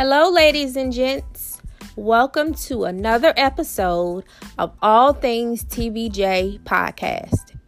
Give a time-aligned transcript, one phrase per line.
[0.00, 1.60] Hello, ladies and gents.
[1.96, 4.24] Welcome to another episode
[4.56, 7.58] of All Things TVJ podcast.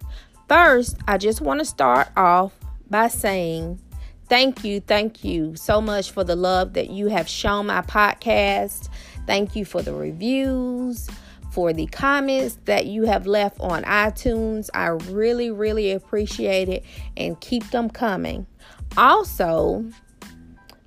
[0.48, 2.52] First, I just want to start off
[2.88, 3.80] by saying
[4.28, 8.88] thank you, thank you so much for the love that you have shown my podcast.
[9.26, 11.10] Thank you for the reviews,
[11.50, 14.70] for the comments that you have left on iTunes.
[14.72, 16.84] I really, really appreciate it
[17.16, 18.46] and keep them coming.
[18.96, 19.84] Also,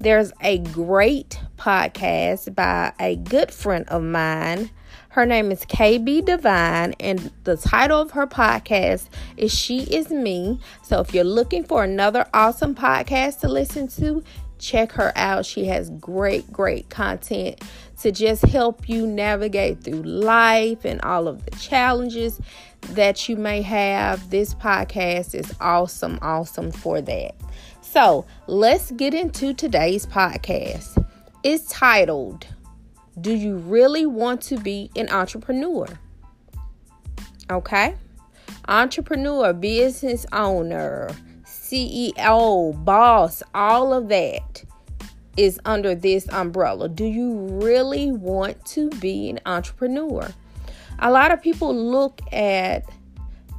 [0.04, 4.70] there's a great podcast by a good friend of mine.
[5.10, 10.60] Her name is KB Divine, and the title of her podcast is She Is Me.
[10.82, 14.22] So if you're looking for another awesome podcast to listen to,
[14.60, 15.46] check her out.
[15.46, 17.62] She has great, great content
[18.02, 22.42] to just help you navigate through life and all of the challenges
[22.90, 24.30] that you may have.
[24.30, 27.36] This podcast is awesome, awesome for that.
[27.94, 31.06] So let's get into today's podcast.
[31.44, 32.48] It's titled,
[33.22, 35.86] Do You Really Want to Be an Entrepreneur?
[37.52, 37.94] Okay.
[38.68, 41.12] Entrepreneur, business owner,
[41.46, 44.64] CEO, boss, all of that
[45.38, 46.90] is under this umbrella.
[46.90, 50.34] Do you really want to be an entrepreneur?
[50.98, 52.90] A lot of people look at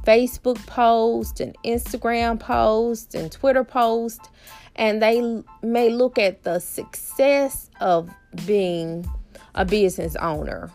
[0.05, 4.29] Facebook post and Instagram post and Twitter post,
[4.75, 8.09] and they may look at the success of
[8.45, 9.09] being
[9.55, 10.69] a business owner.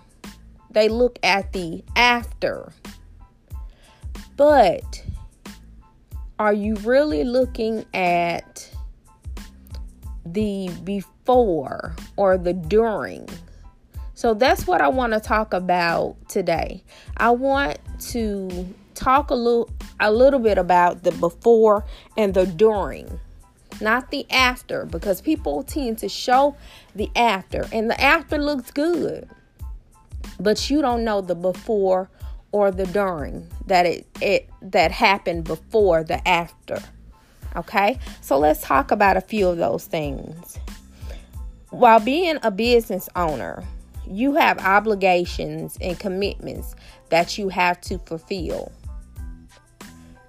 [0.70, 2.72] They look at the after.
[4.36, 5.04] But
[6.38, 8.70] are you really looking at
[10.24, 13.28] the before or the during?
[14.14, 16.82] So that's what I want to talk about today.
[17.16, 17.78] I want
[18.10, 21.84] to talk a little a little bit about the before
[22.16, 23.18] and the during
[23.80, 26.54] not the after because people tend to show
[26.94, 29.28] the after and the after looks good
[30.38, 32.10] but you don't know the before
[32.52, 36.78] or the during that it, it that happened before the after
[37.56, 37.98] okay?
[38.20, 40.56] So let's talk about a few of those things.
[41.70, 43.64] While being a business owner
[44.10, 46.74] you have obligations and commitments
[47.10, 48.72] that you have to fulfill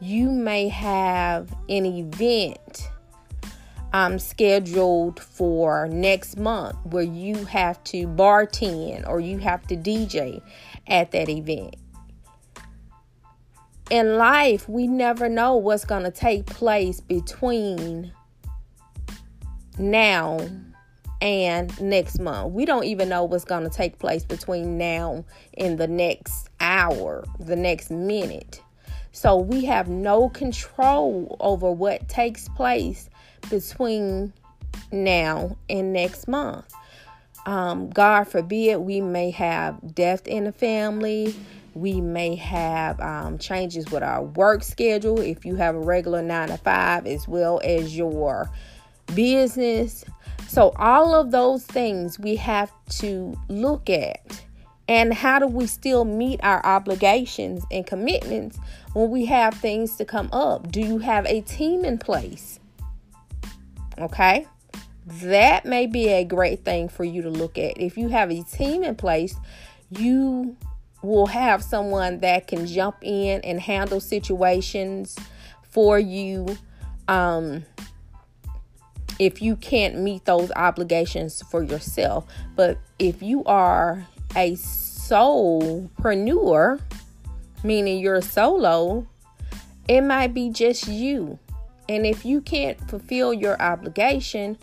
[0.01, 2.89] you may have an event
[3.94, 10.41] um, scheduled for next month where you have to bartend or you have to DJ
[10.88, 11.75] at that event.
[13.91, 18.12] In life, we never know what's going to take place between
[19.78, 20.39] now
[21.22, 22.53] and next month.
[22.53, 25.25] We don't even know what's going to take place between now
[25.57, 28.62] and the next hour, the next minute.
[29.12, 33.10] So we have no control over what takes place
[33.50, 34.34] between
[34.92, 36.74] now and next month.
[37.46, 41.36] Um, God forbid we may have death in the family.
[41.74, 46.50] We may have um, changes with our work schedule if you have a regular nine
[46.50, 48.50] to five, as well as your
[49.16, 50.06] business.
[50.48, 54.44] So, all of those things we have to look at
[54.91, 58.59] and how do we still meet our obligations and commitments
[58.91, 60.69] when we have things to come up?
[60.69, 62.59] Do you have a team in place?
[63.97, 64.46] Okay.
[65.06, 67.80] That may be a great thing for you to look at.
[67.80, 69.34] If you have a team in place,
[69.91, 70.57] you
[71.01, 75.18] will have someone that can jump in and handle situations
[75.69, 76.57] for you.
[77.07, 77.63] Um,
[79.19, 82.25] if you can't meet those obligations for yourself.
[82.57, 84.06] But if you are
[84.36, 86.80] a solopreneur,
[87.64, 89.08] meaning you're solo,
[89.88, 91.38] it might be just you.
[91.90, 94.58] And if you can't fulfill your obligation,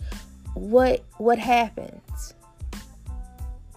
[0.53, 2.33] what what happens?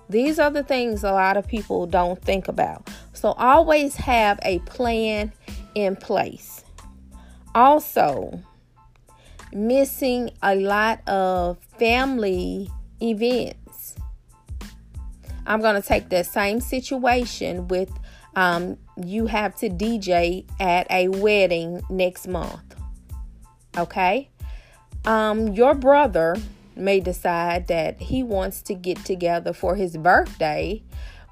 [0.08, 2.88] These are the things a lot of people don't think about.
[3.12, 5.32] So always have a plan
[5.74, 6.64] in place.
[7.54, 8.42] Also,
[9.52, 13.61] missing a lot of family events
[15.46, 17.90] I'm going to take that same situation with
[18.34, 22.76] um, you have to DJ at a wedding next month.
[23.76, 24.28] Okay?
[25.04, 26.36] Um, your brother
[26.76, 30.82] may decide that he wants to get together for his birthday,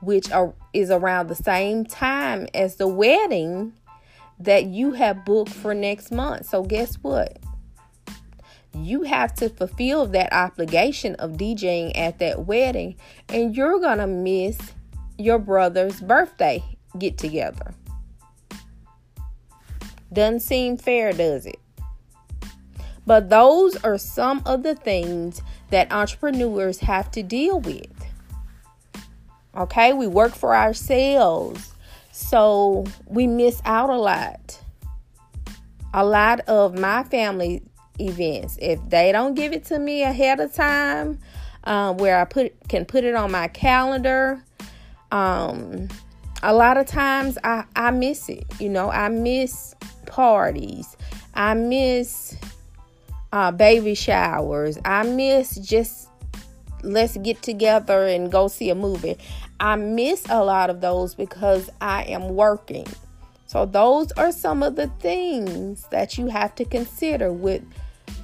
[0.01, 3.73] which are, is around the same time as the wedding
[4.39, 6.47] that you have booked for next month.
[6.47, 7.39] So, guess what?
[8.75, 12.97] You have to fulfill that obligation of DJing at that wedding,
[13.29, 14.59] and you're gonna miss
[15.19, 16.63] your brother's birthday
[16.99, 17.75] get together.
[20.13, 21.61] Doesn't seem fair, does it?
[23.07, 27.87] But those are some of the things that entrepreneurs have to deal with.
[29.57, 31.73] Okay, we work for ourselves,
[32.13, 34.61] so we miss out a lot.
[35.93, 37.63] A lot of my family
[38.01, 41.19] events, if they don't give it to me ahead of time,
[41.65, 44.43] um, where I put can put it on my calendar,
[45.13, 45.89] um,
[46.43, 48.45] a lot of times I, I miss it.
[48.59, 49.75] You know, I miss
[50.07, 50.97] parties.
[51.35, 52.37] I miss
[53.33, 54.79] uh, baby showers.
[54.85, 56.09] I miss just
[56.83, 59.19] let's get together and go see a movie.
[59.59, 62.87] I miss a lot of those because I am working.
[63.47, 67.63] So those are some of the things that you have to consider with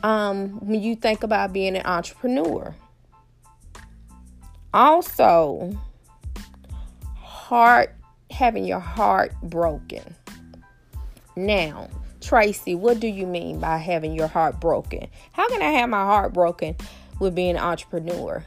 [0.02, 2.74] um, when you think about being an entrepreneur.
[4.72, 5.76] Also,
[7.14, 7.94] heart
[8.30, 10.14] having your heart broken.
[11.36, 11.88] Now,
[12.20, 15.06] Tracy, what do you mean by having your heart broken?
[15.32, 16.76] How can I have my heart broken
[17.20, 18.44] with being an entrepreneur?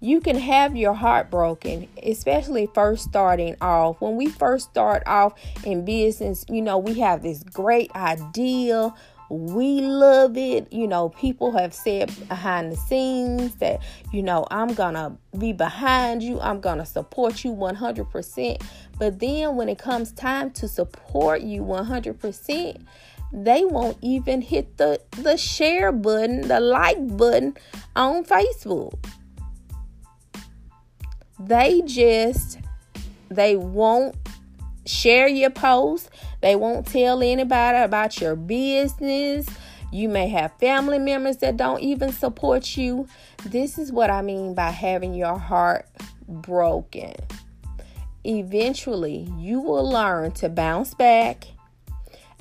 [0.00, 4.00] You can have your heart broken, especially first starting off.
[4.00, 5.34] When we first start off
[5.64, 8.94] in business, you know, we have this great idea.
[9.30, 10.72] We love it.
[10.72, 13.80] You know, people have said behind the scenes that,
[14.12, 16.40] you know, I'm going to be behind you.
[16.40, 18.62] I'm going to support you 100%.
[18.98, 22.84] But then when it comes time to support you 100%,
[23.32, 27.56] they won't even hit the the share button, the like button
[27.94, 28.94] on Facebook.
[31.38, 32.58] They just
[33.30, 34.16] they won't
[34.86, 36.10] share your post.
[36.40, 39.46] They won't tell anybody about your business.
[39.92, 43.08] You may have family members that don't even support you.
[43.44, 45.86] This is what I mean by having your heart
[46.28, 47.14] broken.
[48.24, 51.46] Eventually, you will learn to bounce back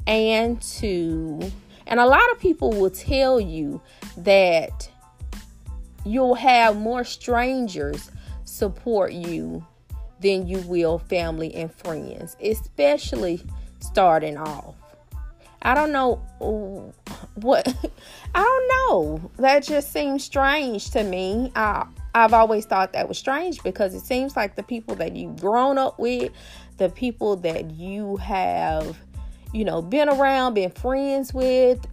[0.06, 1.51] and to
[1.88, 3.81] and a lot of people will tell you
[4.18, 4.89] that
[6.06, 8.12] you'll have more strangers
[8.45, 9.65] support you
[10.21, 13.42] than you will family and friends, especially
[13.80, 14.75] starting off.
[15.62, 16.16] I don't know
[17.36, 17.68] what
[18.36, 19.31] I don't know.
[19.38, 21.51] That just seems strange to me.
[21.56, 21.86] I
[22.16, 25.77] I've always thought that was strange because it seems like the people that you've grown
[25.77, 26.31] up with,
[26.77, 28.98] the people that you have
[29.54, 31.86] you know, been around, been friends with,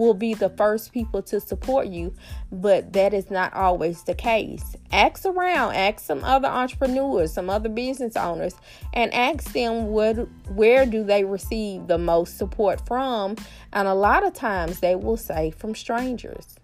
[0.00, 2.12] will be the first people to support you,
[2.50, 4.74] but that is not always the case.
[4.90, 8.54] Ask around, ask some other entrepreneurs, some other business owners,
[8.94, 10.16] and ask them what
[10.48, 13.36] where do they receive the most support from?
[13.72, 16.56] And a lot of times they will say from strangers.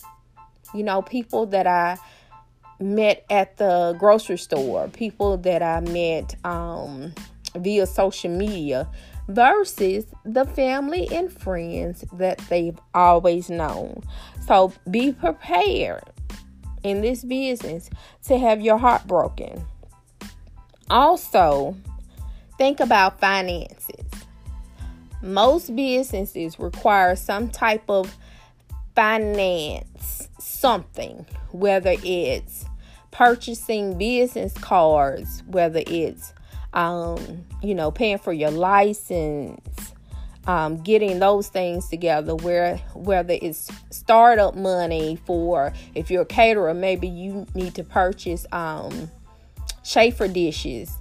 [0.75, 1.99] You know, people that I
[2.81, 7.15] met at the grocery store, people that I met um,
[7.55, 8.89] via social media,
[9.29, 14.03] versus the family and friends that they've always known.
[14.47, 16.05] So be prepared
[16.83, 17.91] in this business
[18.27, 19.65] to have your heart broken.
[20.89, 21.77] Also,
[22.59, 24.05] think about finances.
[25.23, 28.17] Most businesses require some type of
[28.95, 32.67] finance something, whether it's
[33.11, 36.33] purchasing business cards, whether it's
[36.77, 39.93] um, you know, paying for your license,
[40.47, 42.37] um, getting those things together.
[42.37, 48.47] Where whether it's startup money for if you're a caterer, maybe you need to purchase
[48.53, 49.11] um,
[49.83, 50.93] chafer dishes.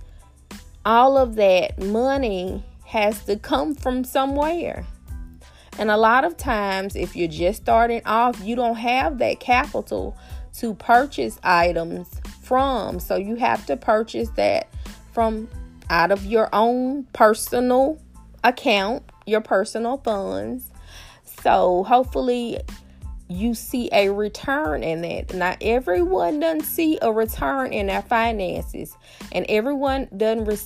[0.86, 4.86] All of that money has to come from somewhere.
[5.77, 10.17] And a lot of times, if you're just starting off, you don't have that capital
[10.60, 12.08] to purchase items
[12.41, 13.01] from.
[13.01, 14.70] So you have to purchase that
[15.12, 15.50] from
[15.89, 18.00] out of your own personal
[18.44, 20.70] account, your personal funds.
[21.42, 22.60] So hopefully
[23.27, 25.34] you see a return in that.
[25.34, 28.96] Not everyone doesn't see a return in their finances,
[29.32, 30.58] and everyone doesn't re-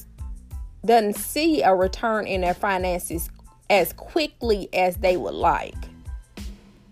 [0.86, 3.30] doesn't see a return in their finances
[3.70, 5.76] as quickly as they would like.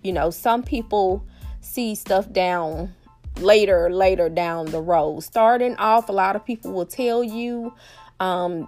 [0.03, 1.25] You know, some people
[1.61, 2.93] see stuff down
[3.39, 5.21] later, later down the road.
[5.21, 7.73] Starting off, a lot of people will tell you
[8.19, 8.67] um,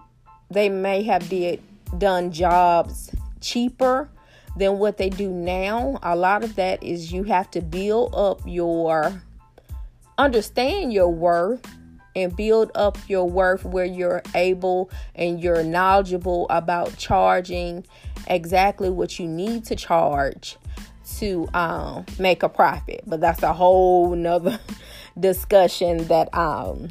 [0.50, 1.62] they may have did
[1.98, 4.10] done jobs cheaper
[4.58, 6.00] than what they do now.
[6.04, 9.22] A lot of that is you have to build up your
[10.18, 11.66] understand your worth
[12.16, 17.86] and build up your worth where you're able and you're knowledgeable about charging
[18.28, 20.58] exactly what you need to charge
[21.18, 23.04] to um, make a profit.
[23.08, 24.60] But that's a whole nother
[25.20, 26.90] discussion that um,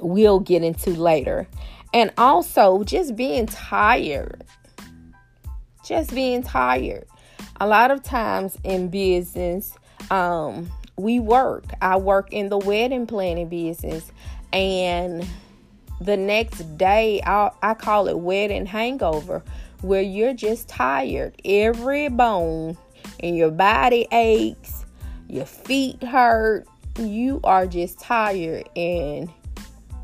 [0.00, 1.46] we'll get into later.
[1.92, 4.44] And also just being tired.
[5.84, 7.06] Just being tired.
[7.60, 9.72] A lot of times in business,
[10.10, 11.64] um, we work.
[11.80, 14.10] I work in the wedding planning business,
[14.52, 15.26] and
[16.00, 19.42] the next day, I, I call it wedding hangover,
[19.80, 21.40] where you're just tired.
[21.44, 22.76] Every bone
[23.18, 24.84] in your body aches,
[25.28, 26.66] your feet hurt,
[26.98, 28.68] you are just tired.
[28.76, 29.30] And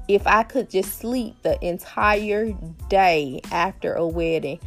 [0.09, 2.53] if I could just sleep the entire
[2.89, 4.61] day after a wedding,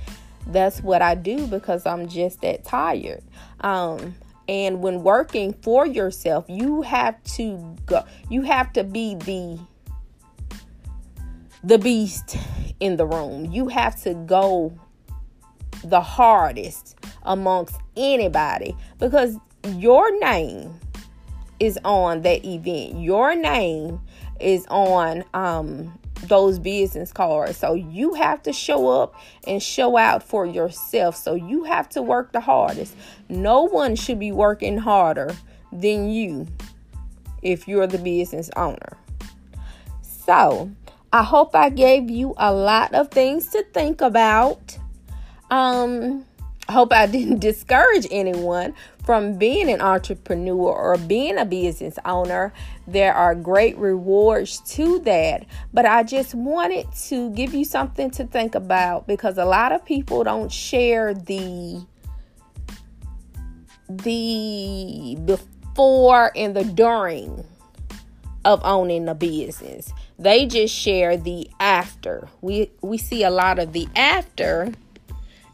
[0.47, 3.23] that's what I do because I'm just that tired.
[3.61, 4.15] Um,
[4.47, 9.59] and when working for yourself, you have to go, you have to be the
[11.63, 12.37] the beast
[12.79, 13.45] in the room.
[13.51, 14.77] You have to go
[15.83, 19.37] the hardest amongst anybody because
[19.69, 20.79] your name
[21.59, 23.01] is on that event.
[23.01, 23.99] Your name
[24.39, 27.57] is on um those business cards.
[27.57, 29.15] So you have to show up
[29.47, 31.15] and show out for yourself.
[31.15, 32.95] So you have to work the hardest.
[33.29, 35.35] No one should be working harder
[35.71, 36.47] than you
[37.41, 38.97] if you're the business owner.
[40.01, 40.71] So
[41.13, 44.77] I hope I gave you a lot of things to think about.
[45.51, 46.25] Um,
[46.67, 48.73] I hope I didn't discourage anyone
[49.05, 52.51] from being an entrepreneur or being a business owner.
[52.87, 58.25] There are great rewards to that, but I just wanted to give you something to
[58.25, 61.85] think about because a lot of people don't share the
[63.87, 67.45] the before and the during
[68.43, 69.93] of owning a business.
[70.17, 72.27] They just share the after.
[72.41, 74.71] We we see a lot of the after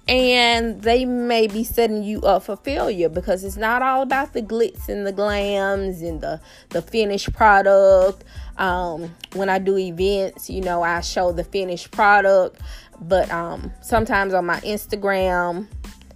[0.07, 4.41] and they may be setting you up for failure because it's not all about the
[4.41, 8.23] glitz and the glams and the the finished product.
[8.57, 12.61] Um, when i do events you know i show the finished product.
[13.03, 15.67] But um, sometimes on my instagram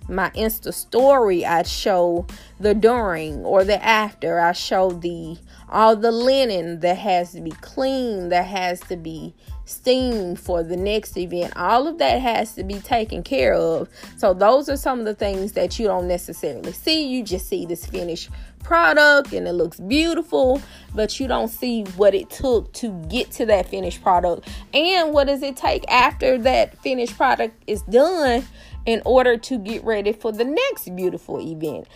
[0.08, 2.28] my insta story i show
[2.60, 4.40] the during or the after.
[4.40, 5.38] I show the
[5.70, 9.34] all the linen that has to be clean that has to be
[9.66, 11.54] steam for the next event.
[11.56, 13.90] All of that has to be taken care of.
[14.18, 17.08] So those are some of the things that you don't necessarily see.
[17.08, 18.30] You just see this finished
[18.64, 20.62] product and it looks beautiful,
[20.94, 24.48] but you don't see what it took to get to that finished product.
[24.74, 28.46] And what does it take after that finished product is done
[28.86, 31.88] in order to get ready for the next beautiful event.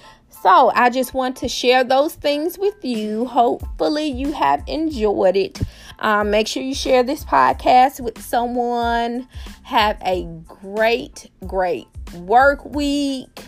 [0.42, 3.26] So, I just want to share those things with you.
[3.26, 5.60] Hopefully, you have enjoyed it.
[6.00, 9.27] Um, make sure you share this podcast with someone.
[9.63, 13.46] Have a great, great work week.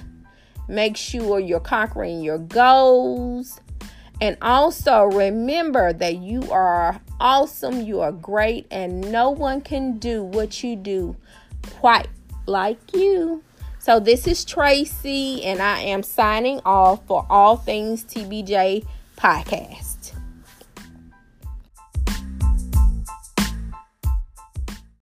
[0.67, 3.60] Make sure you're conquering your goals.
[4.22, 10.24] And also remember that you are awesome, you are great, and no one can do
[10.24, 11.15] what you do
[11.79, 12.08] quite
[12.46, 13.43] like you.
[13.79, 18.86] So this is Tracy, and I am signing off for All Things TBJ
[19.17, 19.90] podcast.